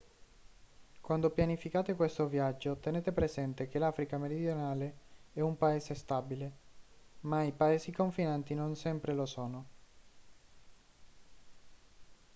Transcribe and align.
quando 0.99 1.29
pianificate 1.29 1.93
questo 1.95 2.25
viaggio 2.25 2.75
tenete 2.77 3.11
presente 3.11 3.67
che 3.67 3.77
l'africa 3.77 4.17
meridionale 4.17 4.95
è 5.31 5.41
un 5.41 5.55
paese 5.59 5.93
stabile 5.93 6.51
ma 7.19 7.43
i 7.43 7.51
paesi 7.51 7.91
confinanti 7.91 8.55
non 8.55 8.75
sempre 8.75 9.13
lo 9.13 9.27
sono 9.27 9.65